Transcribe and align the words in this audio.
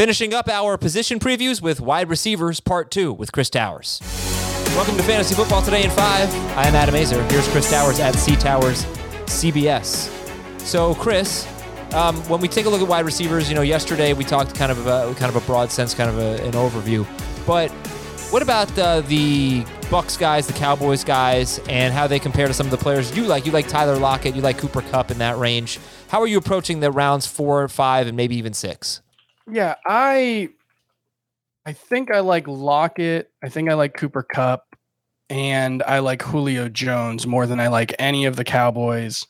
Finishing 0.00 0.32
up 0.32 0.48
our 0.48 0.78
position 0.78 1.18
previews 1.18 1.60
with 1.60 1.78
wide 1.78 2.08
receivers 2.08 2.58
part 2.58 2.90
two 2.90 3.12
with 3.12 3.32
Chris 3.32 3.50
Towers. 3.50 4.00
Welcome 4.68 4.96
to 4.96 5.02
Fantasy 5.02 5.34
Football 5.34 5.60
Today 5.60 5.84
in 5.84 5.90
Five. 5.90 6.34
I 6.56 6.66
am 6.66 6.74
Adam 6.74 6.94
Aizer. 6.94 7.30
Here's 7.30 7.46
Chris 7.48 7.70
Towers 7.70 8.00
at 8.00 8.14
C 8.14 8.34
Towers 8.34 8.86
CBS. 9.26 10.08
So, 10.60 10.94
Chris, 10.94 11.46
um, 11.92 12.16
when 12.30 12.40
we 12.40 12.48
take 12.48 12.64
a 12.64 12.70
look 12.70 12.80
at 12.80 12.88
wide 12.88 13.04
receivers, 13.04 13.50
you 13.50 13.54
know, 13.54 13.60
yesterday 13.60 14.14
we 14.14 14.24
talked 14.24 14.54
kind 14.54 14.72
of 14.72 14.86
a 14.86 15.14
kind 15.16 15.28
of 15.28 15.36
a 15.36 15.44
broad 15.44 15.70
sense, 15.70 15.92
kind 15.92 16.08
of 16.08 16.16
a, 16.16 16.42
an 16.46 16.52
overview. 16.52 17.06
But 17.46 17.70
what 18.32 18.40
about 18.40 18.78
uh, 18.78 19.02
the 19.02 19.66
Bucks 19.90 20.16
guys, 20.16 20.46
the 20.46 20.54
Cowboys 20.54 21.04
guys, 21.04 21.60
and 21.68 21.92
how 21.92 22.06
they 22.06 22.18
compare 22.18 22.46
to 22.46 22.54
some 22.54 22.66
of 22.66 22.70
the 22.70 22.78
players 22.78 23.14
you 23.14 23.24
like? 23.24 23.44
You 23.44 23.52
like 23.52 23.68
Tyler 23.68 23.98
Lockett, 23.98 24.34
you 24.34 24.40
like 24.40 24.56
Cooper 24.56 24.80
Kupp 24.80 25.10
in 25.10 25.18
that 25.18 25.36
range. 25.36 25.78
How 26.08 26.22
are 26.22 26.26
you 26.26 26.38
approaching 26.38 26.80
the 26.80 26.90
rounds 26.90 27.26
four, 27.26 27.68
five, 27.68 28.06
and 28.06 28.16
maybe 28.16 28.36
even 28.36 28.54
six? 28.54 29.02
Yeah, 29.52 29.74
I 29.86 30.50
I 31.66 31.72
think 31.72 32.10
I 32.10 32.20
like 32.20 32.48
Lockett. 32.48 33.30
I 33.42 33.48
think 33.48 33.70
I 33.70 33.74
like 33.74 33.94
Cooper 33.94 34.22
Kupp 34.22 34.76
and 35.28 35.82
I 35.84 36.00
like 36.00 36.22
Julio 36.22 36.68
Jones 36.68 37.26
more 37.26 37.46
than 37.46 37.60
I 37.60 37.68
like 37.68 37.94
any 37.98 38.26
of 38.26 38.36
the 38.36 38.44
Cowboys 38.44 39.26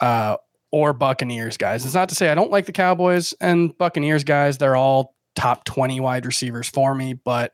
uh, 0.00 0.36
or 0.70 0.92
Buccaneers 0.92 1.56
guys. 1.56 1.84
It's 1.84 1.94
not 1.94 2.08
to 2.08 2.14
say 2.14 2.30
I 2.30 2.34
don't 2.34 2.50
like 2.50 2.66
the 2.66 2.72
Cowboys 2.72 3.34
and 3.40 3.76
Buccaneers 3.76 4.24
guys. 4.24 4.58
They're 4.58 4.76
all 4.76 5.14
top 5.34 5.64
20 5.64 6.00
wide 6.00 6.24
receivers 6.24 6.68
for 6.68 6.94
me, 6.94 7.12
but 7.12 7.52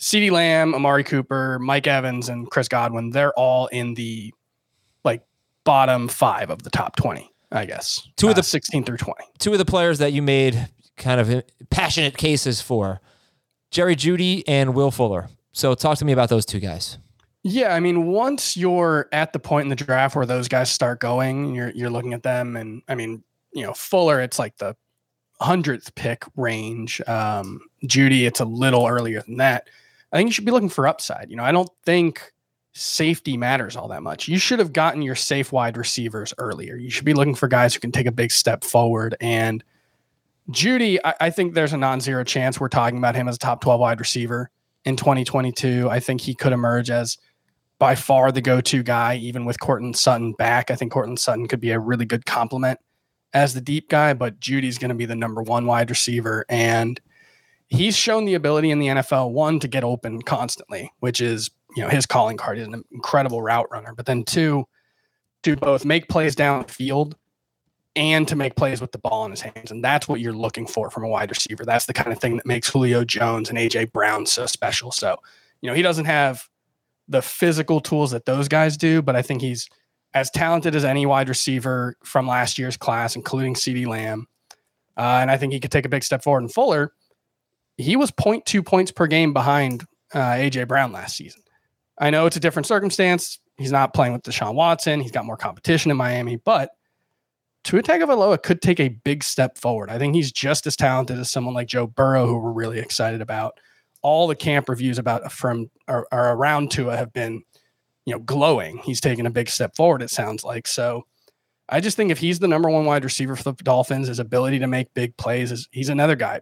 CeeDee 0.00 0.30
Lamb, 0.30 0.74
Amari 0.74 1.04
Cooper, 1.04 1.58
Mike 1.58 1.86
Evans, 1.86 2.28
and 2.28 2.50
Chris 2.50 2.68
Godwin, 2.68 3.10
they're 3.10 3.32
all 3.38 3.66
in 3.68 3.94
the 3.94 4.32
like 5.04 5.22
bottom 5.64 6.08
five 6.08 6.50
of 6.50 6.62
the 6.62 6.70
top 6.70 6.96
20, 6.96 7.30
I 7.52 7.64
guess. 7.66 8.06
Two 8.16 8.28
of 8.28 8.34
the 8.34 8.40
uh, 8.40 8.44
16 8.44 8.84
through 8.84 8.96
20. 8.96 9.24
Two 9.38 9.52
of 9.52 9.58
the 9.58 9.64
players 9.64 9.98
that 9.98 10.12
you 10.12 10.22
made 10.22 10.68
kind 10.96 11.20
of 11.20 11.42
passionate 11.70 12.16
cases 12.16 12.60
for 12.60 13.00
Jerry 13.70 13.96
Jeudy 13.96 14.44
and 14.46 14.74
Will 14.74 14.90
Fuller. 14.90 15.28
So 15.52 15.74
talk 15.74 15.98
to 15.98 16.04
me 16.04 16.12
about 16.12 16.28
those 16.28 16.46
two 16.46 16.60
guys. 16.60 16.98
Yeah, 17.42 17.74
I 17.74 17.80
mean, 17.80 18.06
once 18.06 18.56
you're 18.56 19.08
at 19.12 19.32
the 19.32 19.38
point 19.38 19.64
in 19.64 19.68
the 19.68 19.76
draft 19.76 20.16
where 20.16 20.24
those 20.24 20.48
guys 20.48 20.70
start 20.70 21.00
going, 21.00 21.54
you're 21.54 21.70
you're 21.70 21.90
looking 21.90 22.14
at 22.14 22.22
them, 22.22 22.56
and 22.56 22.82
I 22.88 22.94
mean, 22.94 23.22
you 23.52 23.62
know, 23.62 23.74
Fuller, 23.74 24.20
it's 24.20 24.38
like 24.38 24.56
the 24.56 24.74
hundredth 25.40 25.94
pick 25.94 26.24
range. 26.36 27.02
Um, 27.06 27.60
Jeudy, 27.84 28.26
it's 28.26 28.40
a 28.40 28.46
little 28.46 28.86
earlier 28.86 29.20
than 29.22 29.36
that. 29.36 29.68
I 30.10 30.16
think 30.16 30.28
you 30.28 30.32
should 30.32 30.46
be 30.46 30.52
looking 30.52 30.70
for 30.70 30.86
upside. 30.86 31.28
You 31.28 31.36
know, 31.36 31.44
I 31.44 31.52
don't 31.52 31.70
think 31.84 32.32
safety 32.72 33.36
matters 33.36 33.76
all 33.76 33.88
that 33.88 34.02
much. 34.02 34.26
You 34.26 34.38
should 34.38 34.58
have 34.58 34.72
gotten 34.72 35.02
your 35.02 35.14
safe 35.14 35.52
wide 35.52 35.76
receivers 35.76 36.32
earlier. 36.38 36.76
You 36.76 36.90
should 36.90 37.04
be 37.04 37.14
looking 37.14 37.34
for 37.34 37.46
guys 37.46 37.74
who 37.74 37.80
can 37.80 37.92
take 37.92 38.06
a 38.06 38.12
big 38.12 38.32
step 38.32 38.64
forward. 38.64 39.16
And 39.20 39.62
Jeudy, 40.50 40.98
I, 41.04 41.14
I 41.20 41.30
think 41.30 41.54
there's 41.54 41.72
a 41.72 41.78
non-zero 41.78 42.24
chance 42.24 42.60
we're 42.60 42.68
talking 42.68 42.98
about 42.98 43.14
him 43.14 43.28
as 43.28 43.36
a 43.36 43.38
top 43.38 43.60
12 43.60 43.80
wide 43.80 44.00
receiver 44.00 44.50
in 44.84 44.96
2022. 44.96 45.88
I 45.90 46.00
think 46.00 46.20
he 46.20 46.34
could 46.34 46.52
emerge 46.52 46.90
as 46.90 47.16
by 47.78 47.94
far 47.94 48.30
the 48.30 48.40
go-to 48.40 48.82
guy, 48.82 49.16
even 49.16 49.44
with 49.44 49.60
Courtland 49.60 49.96
Sutton 49.96 50.32
back. 50.32 50.70
I 50.70 50.76
think 50.76 50.92
Courtland 50.92 51.18
Sutton 51.18 51.48
could 51.48 51.60
be 51.60 51.70
a 51.70 51.78
really 51.78 52.04
good 52.04 52.26
complement 52.26 52.78
as 53.32 53.54
the 53.54 53.60
deep 53.60 53.88
guy, 53.88 54.14
but 54.14 54.38
Jeudy's 54.38 54.78
going 54.78 54.90
to 54.90 54.94
be 54.94 55.06
the 55.06 55.16
number 55.16 55.42
one 55.42 55.66
wide 55.66 55.90
receiver. 55.90 56.44
And 56.48 57.00
he's 57.66 57.96
shown 57.96 58.26
the 58.26 58.34
ability 58.34 58.70
in 58.70 58.78
the 58.78 58.86
NFL, 58.86 59.32
one, 59.32 59.58
to 59.60 59.68
get 59.68 59.82
open 59.82 60.22
constantly, 60.22 60.92
which 61.00 61.20
is, 61.20 61.50
you 61.76 61.82
know, 61.82 61.88
his 61.88 62.06
calling 62.06 62.36
card. 62.36 62.58
He's 62.58 62.66
an 62.66 62.84
incredible 62.92 63.42
route 63.42 63.70
runner. 63.72 63.92
But 63.94 64.06
then 64.06 64.24
two, 64.24 64.66
to 65.42 65.56
both 65.56 65.84
make 65.84 66.08
plays 66.08 66.34
down 66.34 66.64
field 66.64 67.16
and 67.96 68.26
to 68.28 68.36
make 68.36 68.56
plays 68.56 68.80
with 68.80 68.92
the 68.92 68.98
ball 68.98 69.24
in 69.24 69.30
his 69.30 69.40
hands. 69.40 69.70
And 69.70 69.82
that's 69.82 70.08
what 70.08 70.20
you're 70.20 70.32
looking 70.32 70.66
for 70.66 70.90
from 70.90 71.04
a 71.04 71.08
wide 71.08 71.30
receiver. 71.30 71.64
That's 71.64 71.86
the 71.86 71.92
kind 71.92 72.12
of 72.12 72.18
thing 72.18 72.36
that 72.36 72.46
makes 72.46 72.68
Julio 72.68 73.04
Jones 73.04 73.48
and 73.48 73.58
AJ 73.58 73.92
Brown 73.92 74.26
so 74.26 74.46
special. 74.46 74.90
So, 74.90 75.16
you 75.60 75.68
know, 75.68 75.76
he 75.76 75.82
doesn't 75.82 76.06
have 76.06 76.48
the 77.08 77.22
physical 77.22 77.80
tools 77.80 78.10
that 78.10 78.24
those 78.24 78.48
guys 78.48 78.76
do, 78.76 79.02
but 79.02 79.14
I 79.14 79.22
think 79.22 79.42
he's 79.42 79.68
as 80.12 80.30
talented 80.30 80.74
as 80.74 80.84
any 80.84 81.06
wide 81.06 81.28
receiver 81.28 81.96
from 82.04 82.26
last 82.26 82.58
year's 82.58 82.76
class, 82.76 83.16
including 83.16 83.54
CeeDee 83.54 83.86
Lamb. 83.86 84.26
Uh, 84.96 85.18
and 85.20 85.30
I 85.30 85.36
think 85.36 85.52
he 85.52 85.60
could 85.60 85.72
take 85.72 85.84
a 85.84 85.88
big 85.88 86.04
step 86.04 86.22
forward. 86.22 86.42
And 86.42 86.52
Fuller, 86.52 86.92
he 87.76 87.96
was 87.96 88.10
0.2 88.12 88.64
points 88.64 88.92
per 88.92 89.06
game 89.06 89.32
behind 89.32 89.84
uh, 90.12 90.18
AJ 90.18 90.68
Brown 90.68 90.92
last 90.92 91.16
season. 91.16 91.42
I 91.98 92.10
know 92.10 92.26
it's 92.26 92.36
a 92.36 92.40
different 92.40 92.66
circumstance. 92.66 93.38
He's 93.56 93.72
not 93.72 93.94
playing 93.94 94.12
with 94.12 94.22
Deshaun 94.22 94.54
Watson. 94.54 95.00
He's 95.00 95.12
got 95.12 95.24
more 95.24 95.36
competition 95.36 95.90
in 95.90 95.96
Miami, 95.96 96.36
but 96.36 96.70
Tua 97.64 97.82
Tagovailoa 97.82 98.42
could 98.42 98.60
take 98.60 98.78
a 98.78 98.90
big 98.90 99.24
step 99.24 99.56
forward. 99.56 99.90
I 99.90 99.98
think 99.98 100.14
he's 100.14 100.30
just 100.30 100.66
as 100.66 100.76
talented 100.76 101.18
as 101.18 101.30
someone 101.30 101.54
like 101.54 101.66
Joe 101.66 101.86
Burrow, 101.86 102.26
who 102.26 102.38
we're 102.38 102.52
really 102.52 102.78
excited 102.78 103.22
about. 103.22 103.58
All 104.02 104.26
the 104.26 104.36
camp 104.36 104.68
reviews 104.68 104.98
about 104.98 105.32
from 105.32 105.70
or 105.88 106.06
around 106.12 106.70
Tua 106.70 106.94
have 106.94 107.12
been, 107.14 107.42
you 108.04 108.12
know, 108.12 108.20
glowing. 108.20 108.78
He's 108.84 109.00
taken 109.00 109.24
a 109.24 109.30
big 109.30 109.48
step 109.48 109.74
forward. 109.74 110.02
It 110.02 110.10
sounds 110.10 110.44
like 110.44 110.66
so. 110.66 111.06
I 111.70 111.80
just 111.80 111.96
think 111.96 112.10
if 112.10 112.18
he's 112.18 112.38
the 112.38 112.48
number 112.48 112.68
one 112.68 112.84
wide 112.84 113.02
receiver 113.02 113.34
for 113.34 113.44
the 113.44 113.64
Dolphins, 113.64 114.08
his 114.08 114.18
ability 114.18 114.58
to 114.58 114.66
make 114.66 114.92
big 114.92 115.16
plays 115.16 115.50
is 115.50 115.66
he's 115.72 115.88
another 115.88 116.16
guy 116.16 116.40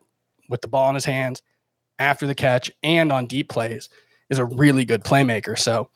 with 0.49 0.61
the 0.61 0.69
ball 0.69 0.89
in 0.89 0.97
his 0.97 1.05
hands 1.05 1.41
after 2.01 2.27
the 2.27 2.35
catch 2.35 2.69
and 2.83 3.13
on 3.13 3.27
deep 3.27 3.49
plays 3.49 3.89
is 4.29 4.41
a 4.41 4.45
really 4.45 4.85
good 4.85 5.05
playmaker. 5.05 5.57
So 5.57 5.89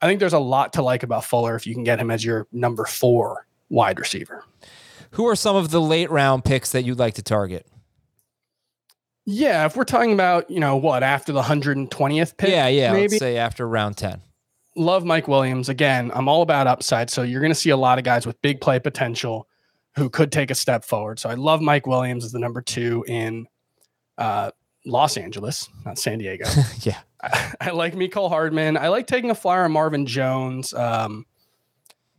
I 0.00 0.06
think 0.06 0.20
there's 0.20 0.32
a 0.32 0.38
lot 0.38 0.72
to 0.72 0.82
like 0.82 1.02
about 1.02 1.26
Fuller 1.26 1.54
if 1.54 1.66
you 1.66 1.74
can 1.74 1.84
get 1.84 1.98
him 1.98 2.10
as 2.10 2.24
your 2.24 2.46
number 2.50 2.86
four 2.86 3.46
wide 3.70 3.98
receiver. 3.98 4.44
Who 5.12 5.26
are 5.26 5.36
some 5.36 5.56
of 5.56 5.70
the 5.70 5.80
late 5.80 6.10
round 6.10 6.44
picks 6.44 6.72
that 6.72 6.82
you'd 6.82 6.98
like 6.98 7.14
to 7.14 7.22
target? 7.22 7.66
Yeah, 9.26 9.66
if 9.66 9.76
we're 9.76 9.84
talking 9.84 10.12
about, 10.12 10.50
you 10.50 10.60
know, 10.60 10.76
what, 10.76 11.02
after 11.02 11.32
the 11.32 11.42
120th 11.42 12.36
pick? 12.36 12.50
Yeah, 12.50 12.68
yeah. 12.68 12.92
Maybe. 12.92 13.08
Let's 13.08 13.18
say 13.18 13.36
after 13.36 13.66
round 13.68 13.96
10. 13.96 14.20
Love 14.76 15.04
Mike 15.04 15.28
Williams. 15.28 15.68
Again, 15.68 16.10
I'm 16.14 16.28
all 16.28 16.42
about 16.42 16.66
upside. 16.66 17.10
So 17.10 17.22
you're 17.22 17.40
going 17.40 17.52
to 17.52 17.58
see 17.58 17.70
a 17.70 17.76
lot 17.76 17.98
of 17.98 18.04
guys 18.04 18.26
with 18.26 18.40
big 18.42 18.60
play 18.60 18.78
potential 18.78 19.46
who 19.96 20.08
could 20.08 20.32
take 20.32 20.50
a 20.50 20.54
step 20.54 20.84
forward. 20.84 21.18
So 21.18 21.28
I 21.28 21.34
love 21.34 21.60
Mike 21.60 21.86
Williams 21.86 22.24
as 22.24 22.32
the 22.32 22.38
number 22.38 22.62
two 22.62 23.04
in 23.06 23.46
uh, 24.16 24.50
Los 24.86 25.16
Angeles, 25.16 25.68
not 25.84 25.98
San 25.98 26.18
Diego. 26.18 26.46
yeah. 26.80 26.98
I, 27.22 27.54
I 27.60 27.70
like 27.70 27.94
Mecole 27.94 28.28
Hardman. 28.28 28.76
I 28.76 28.88
like 28.88 29.06
taking 29.06 29.30
a 29.30 29.34
flyer 29.34 29.64
on 29.64 29.72
Marvin 29.72 30.06
Jones. 30.06 30.72
Um, 30.72 31.26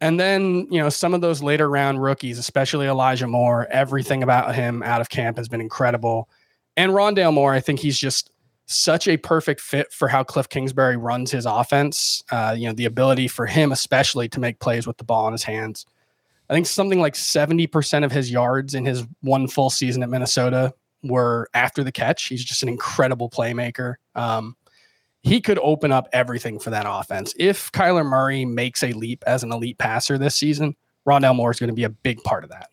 and 0.01 0.19
then, 0.19 0.67
you 0.71 0.81
know, 0.81 0.89
some 0.89 1.13
of 1.13 1.21
those 1.21 1.43
later 1.43 1.69
round 1.69 2.01
rookies, 2.01 2.39
especially 2.39 2.87
Elijah 2.87 3.27
Moore, 3.27 3.67
everything 3.69 4.23
about 4.23 4.55
him 4.55 4.81
out 4.81 4.99
of 4.99 5.09
camp 5.09 5.37
has 5.37 5.47
been 5.47 5.61
incredible. 5.61 6.27
And 6.75 6.91
Rondale 6.91 7.31
Moore, 7.33 7.53
I 7.53 7.59
think 7.59 7.79
he's 7.79 7.99
just 7.99 8.31
such 8.65 9.07
a 9.07 9.17
perfect 9.17 9.61
fit 9.61 9.93
for 9.93 10.07
how 10.07 10.23
Cliff 10.23 10.49
Kingsbury 10.49 10.97
runs 10.97 11.29
his 11.29 11.45
offense. 11.45 12.23
Uh, 12.31 12.55
you 12.57 12.67
know, 12.67 12.73
the 12.73 12.85
ability 12.85 13.27
for 13.27 13.45
him, 13.45 13.71
especially 13.71 14.27
to 14.29 14.39
make 14.39 14.59
plays 14.59 14.87
with 14.87 14.97
the 14.97 15.03
ball 15.03 15.27
in 15.27 15.33
his 15.33 15.43
hands. 15.43 15.85
I 16.49 16.53
think 16.53 16.65
something 16.65 16.99
like 16.99 17.13
70% 17.13 18.03
of 18.03 18.11
his 18.11 18.31
yards 18.31 18.73
in 18.73 18.85
his 18.85 19.05
one 19.21 19.47
full 19.47 19.69
season 19.69 20.01
at 20.01 20.09
Minnesota 20.09 20.73
were 21.03 21.47
after 21.53 21.83
the 21.83 21.91
catch. 21.91 22.23
He's 22.23 22.43
just 22.43 22.63
an 22.63 22.69
incredible 22.69 23.29
playmaker. 23.29 23.95
Um, 24.15 24.55
he 25.23 25.39
could 25.39 25.59
open 25.59 25.91
up 25.91 26.07
everything 26.13 26.59
for 26.59 26.71
that 26.71 26.85
offense. 26.87 27.33
If 27.37 27.71
Kyler 27.71 28.05
Murray 28.05 28.45
makes 28.45 28.83
a 28.83 28.91
leap 28.93 29.23
as 29.27 29.43
an 29.43 29.51
elite 29.51 29.77
passer 29.77 30.17
this 30.17 30.35
season, 30.35 30.75
Rondale 31.07 31.35
Moore 31.35 31.51
is 31.51 31.59
going 31.59 31.69
to 31.69 31.73
be 31.75 31.83
a 31.83 31.89
big 31.89 32.23
part 32.23 32.43
of 32.43 32.49
that. 32.49 32.69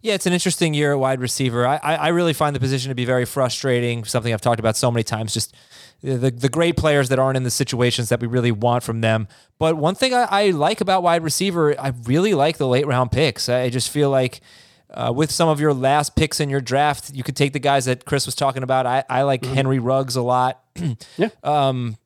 Yeah, 0.00 0.14
it's 0.14 0.26
an 0.26 0.32
interesting 0.32 0.74
year 0.74 0.92
at 0.92 0.98
wide 0.98 1.20
receiver. 1.20 1.64
I, 1.64 1.76
I 1.76 2.08
really 2.08 2.32
find 2.32 2.56
the 2.56 2.60
position 2.60 2.88
to 2.88 2.94
be 2.94 3.04
very 3.04 3.24
frustrating. 3.24 4.04
Something 4.04 4.34
I've 4.34 4.40
talked 4.40 4.58
about 4.58 4.76
so 4.76 4.90
many 4.90 5.04
times. 5.04 5.32
Just 5.32 5.54
the 6.02 6.30
the 6.30 6.48
great 6.48 6.76
players 6.76 7.08
that 7.10 7.20
aren't 7.20 7.36
in 7.36 7.44
the 7.44 7.52
situations 7.52 8.08
that 8.08 8.18
we 8.18 8.26
really 8.26 8.50
want 8.50 8.82
from 8.82 9.00
them. 9.00 9.28
But 9.60 9.76
one 9.76 9.94
thing 9.94 10.12
I, 10.12 10.26
I 10.28 10.50
like 10.50 10.80
about 10.80 11.04
wide 11.04 11.22
receiver, 11.22 11.80
I 11.80 11.92
really 12.02 12.34
like 12.34 12.58
the 12.58 12.66
late 12.66 12.84
round 12.84 13.12
picks. 13.12 13.48
I 13.48 13.70
just 13.70 13.90
feel 13.90 14.10
like. 14.10 14.40
Uh, 14.94 15.10
with 15.10 15.30
some 15.30 15.48
of 15.48 15.58
your 15.58 15.72
last 15.72 16.14
picks 16.16 16.38
in 16.38 16.50
your 16.50 16.60
draft, 16.60 17.14
you 17.14 17.22
could 17.22 17.34
take 17.34 17.54
the 17.54 17.58
guys 17.58 17.86
that 17.86 18.04
Chris 18.04 18.26
was 18.26 18.34
talking 18.34 18.62
about. 18.62 18.84
I, 18.84 19.02
I 19.08 19.22
like 19.22 19.40
mm-hmm. 19.40 19.54
Henry 19.54 19.78
Ruggs 19.78 20.16
a 20.16 20.20
lot. 20.20 20.61
yeah. 21.16 21.28
Um, 21.42 21.96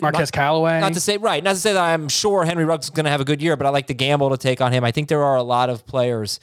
Marquez 0.00 0.28
not, 0.28 0.32
Callaway. 0.32 0.80
Not 0.80 0.94
to 0.94 1.00
say 1.00 1.16
right, 1.18 1.42
not 1.42 1.54
to 1.54 1.60
say 1.60 1.72
that 1.72 1.82
I'm 1.82 2.08
sure 2.08 2.44
Henry 2.44 2.64
Ruggs 2.64 2.86
is 2.86 2.90
going 2.90 3.04
to 3.04 3.10
have 3.10 3.20
a 3.20 3.24
good 3.24 3.42
year, 3.42 3.56
but 3.56 3.66
I 3.66 3.70
like 3.70 3.86
the 3.86 3.94
gamble 3.94 4.30
to 4.30 4.36
take 4.36 4.60
on 4.60 4.72
him. 4.72 4.84
I 4.84 4.90
think 4.90 5.08
there 5.08 5.22
are 5.22 5.36
a 5.36 5.42
lot 5.42 5.68
of 5.68 5.86
players 5.86 6.40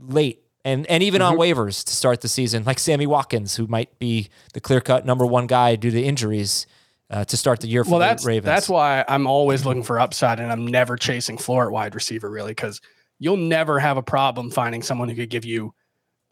late 0.00 0.42
and 0.64 0.86
and 0.86 1.02
even 1.02 1.20
mm-hmm. 1.20 1.32
on 1.32 1.38
waivers 1.38 1.84
to 1.84 1.94
start 1.94 2.20
the 2.20 2.28
season, 2.28 2.64
like 2.64 2.78
Sammy 2.78 3.06
Watkins, 3.06 3.56
who 3.56 3.66
might 3.66 3.98
be 3.98 4.28
the 4.52 4.60
clear 4.60 4.80
cut 4.80 5.06
number 5.06 5.26
one 5.26 5.46
guy 5.46 5.76
due 5.76 5.90
to 5.90 6.02
injuries. 6.02 6.66
Uh, 7.10 7.26
to 7.26 7.36
start 7.36 7.60
the 7.60 7.66
year 7.66 7.84
for 7.84 7.90
well, 7.90 8.00
that's, 8.00 8.24
Ravens. 8.24 8.46
That's 8.46 8.70
why 8.70 9.04
I'm 9.06 9.26
always 9.26 9.66
looking 9.66 9.82
for 9.82 10.00
upside, 10.00 10.40
and 10.40 10.50
I'm 10.50 10.66
never 10.66 10.96
chasing 10.96 11.36
floor 11.36 11.66
at 11.66 11.70
wide 11.70 11.94
receiver, 11.94 12.30
really, 12.30 12.52
because 12.52 12.80
you'll 13.18 13.36
never 13.36 13.78
have 13.78 13.98
a 13.98 14.02
problem 14.02 14.50
finding 14.50 14.80
someone 14.80 15.10
who 15.10 15.14
could 15.14 15.28
give 15.28 15.44
you 15.44 15.74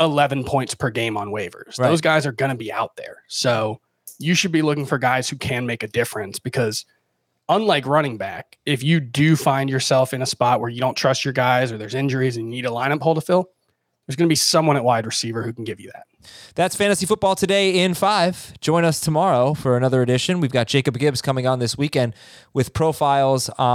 11 0.00 0.42
points 0.44 0.74
per 0.74 0.88
game 0.88 1.18
on 1.18 1.28
waivers. 1.28 1.78
Right. 1.78 1.88
Those 1.88 2.00
guys 2.00 2.24
are 2.24 2.32
going 2.32 2.48
to 2.48 2.56
be 2.56 2.72
out 2.72 2.96
there. 2.96 3.22
So 3.28 3.78
you 4.20 4.34
should 4.34 4.52
be 4.52 4.62
looking 4.62 4.86
for 4.86 4.98
guys 4.98 5.28
who 5.28 5.36
can 5.36 5.66
make 5.66 5.82
a 5.82 5.88
difference 5.88 6.38
because 6.38 6.84
unlike 7.48 7.86
running 7.86 8.16
back, 8.16 8.58
if 8.66 8.82
you 8.82 9.00
do 9.00 9.34
find 9.34 9.68
yourself 9.68 10.14
in 10.14 10.22
a 10.22 10.26
spot 10.26 10.60
where 10.60 10.68
you 10.68 10.80
don't 10.80 10.96
trust 10.96 11.24
your 11.24 11.32
guys 11.32 11.72
or 11.72 11.78
there's 11.78 11.94
injuries 11.94 12.36
and 12.36 12.46
you 12.46 12.50
need 12.50 12.66
a 12.66 12.70
lineup 12.70 13.00
hole 13.00 13.14
to 13.14 13.20
fill, 13.20 13.50
there's 14.06 14.16
going 14.16 14.28
to 14.28 14.32
be 14.32 14.36
someone 14.36 14.76
at 14.76 14.84
wide 14.84 15.06
receiver 15.06 15.42
who 15.42 15.52
can 15.52 15.64
give 15.64 15.80
you 15.80 15.90
that. 15.92 16.04
That's 16.54 16.76
fantasy 16.76 17.06
football 17.06 17.34
today 17.34 17.78
in 17.82 17.94
five. 17.94 18.52
Join 18.60 18.84
us 18.84 19.00
tomorrow 19.00 19.54
for 19.54 19.76
another 19.76 20.02
edition. 20.02 20.40
We've 20.40 20.52
got 20.52 20.66
Jacob 20.66 20.98
Gibbs 20.98 21.22
coming 21.22 21.46
on 21.46 21.60
this 21.60 21.78
weekend 21.78 22.14
with 22.52 22.74
profiles 22.74 23.48
on 23.50 23.70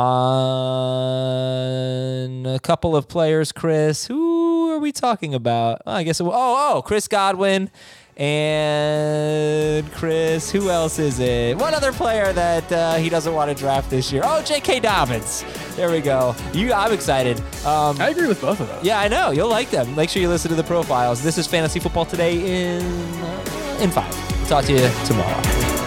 a 2.46 2.60
couple 2.60 2.96
of 2.96 3.08
players. 3.08 3.52
Chris, 3.52 4.08
who 4.08 4.72
are 4.72 4.80
we 4.80 4.92
talking 4.92 5.34
about? 5.34 5.82
I 5.86 6.04
guess. 6.04 6.22
oh, 6.22 6.30
oh, 6.34 6.84
Chris 6.86 7.08
Godwin 7.08 7.72
and 8.18 9.92
Chris, 9.92 10.52
who 10.52 10.70
else 10.70 11.00
is 11.00 11.20
it? 11.20 11.58
One 11.58 11.74
other 11.74 11.92
player 11.92 12.32
that 12.34 12.72
uh, 12.72 12.96
he 12.96 13.10
doesn't 13.10 13.34
want 13.34 13.50
to 13.50 13.56
draft 13.56 13.90
this 13.90 14.12
year. 14.12 14.22
Oh, 14.26 14.42
J.K. 14.42 14.80
Dobbins. 14.80 15.44
There 15.76 15.92
we 15.92 16.02
go. 16.02 16.36
You, 16.54 16.74
I'm 16.74 16.94
excited. 16.94 17.40
Um, 17.66 18.00
I 18.00 18.10
agree 18.10 18.28
with 18.28 18.42
both 18.42 18.60
of 18.60 18.68
them. 18.68 18.80
Yeah, 18.84 19.00
I 19.00 19.08
know. 19.08 19.32
You'll 19.32 19.50
like 19.50 19.70
them. 19.70 19.94
Make 19.96 20.10
sure 20.10 20.22
you 20.22 20.30
listen 20.30 20.50
to 20.50 20.56
the 20.56 20.64
profiles. 20.64 21.22
This 21.22 21.38
is 21.38 21.48
Fantasy 21.48 21.80
Football 21.80 22.06
Today 22.06 22.78
in 22.78 22.84
uh, 23.22 23.78
in 23.82 23.92
five. 23.92 24.14
Talk 24.48 24.66
to 24.66 24.74
you 24.74 24.90
tomorrow. 25.06 25.85